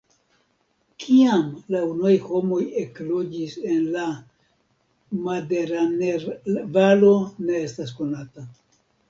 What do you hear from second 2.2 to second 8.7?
homoj ekloĝis en la Maderaner-Valo ne estas konata.